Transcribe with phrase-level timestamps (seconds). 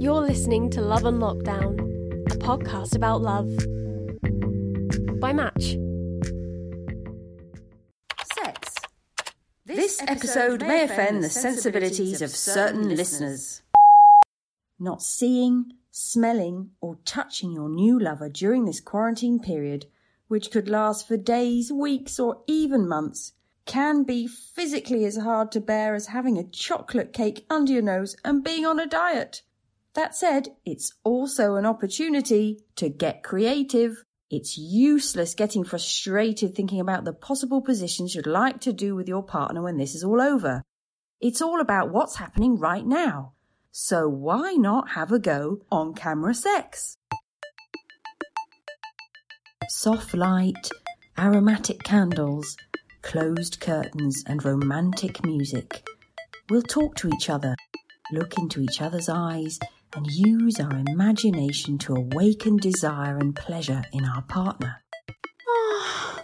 [0.00, 1.78] You're listening to Love on Lockdown,
[2.32, 3.50] a podcast about love.
[5.20, 5.76] By Match.
[8.34, 8.76] Sex.
[9.66, 13.60] This episode may offend the sensibilities of certain listeners.
[14.78, 19.84] Not seeing, smelling, or touching your new lover during this quarantine period,
[20.28, 23.34] which could last for days, weeks, or even months,
[23.66, 28.16] can be physically as hard to bear as having a chocolate cake under your nose
[28.24, 29.42] and being on a diet.
[30.00, 34.02] That said, it's also an opportunity to get creative.
[34.30, 39.22] It's useless getting frustrated thinking about the possible positions you'd like to do with your
[39.22, 40.62] partner when this is all over.
[41.20, 43.34] It's all about what's happening right now.
[43.72, 46.96] So why not have a go on camera sex?
[49.68, 50.70] Soft light,
[51.18, 52.56] aromatic candles,
[53.02, 55.86] closed curtains, and romantic music.
[56.48, 57.54] We'll talk to each other,
[58.12, 59.58] look into each other's eyes,
[59.94, 64.82] and use our imagination to awaken desire and pleasure in our partner.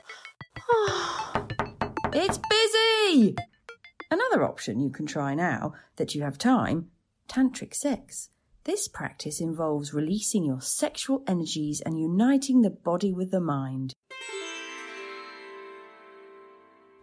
[2.12, 3.36] it's busy!
[4.10, 6.91] Another option you can try now that you have time
[7.28, 8.30] tantric sex.
[8.64, 13.94] This practice involves releasing your sexual energies and uniting the body with the mind.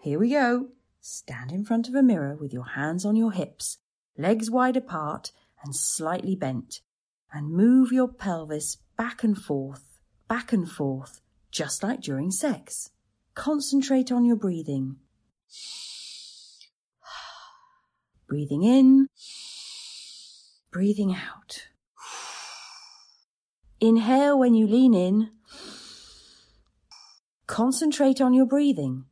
[0.01, 0.67] Here we go.
[0.99, 3.77] Stand in front of a mirror with your hands on your hips,
[4.17, 5.31] legs wide apart,
[5.63, 6.81] and slightly bent,
[7.31, 12.89] and move your pelvis back and forth, back and forth, just like during sex.
[13.35, 14.97] Concentrate on your breathing.
[18.27, 19.07] Breathing in,
[20.71, 21.67] breathing out.
[23.79, 25.29] Inhale when you lean in.
[27.47, 29.05] Concentrate on your breathing.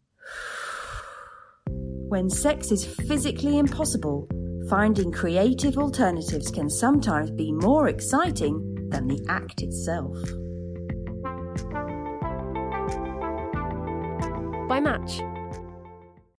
[1.68, 4.28] When sex is physically impossible,
[4.72, 10.16] finding creative alternatives can sometimes be more exciting than the act itself.
[14.70, 15.30] By Match.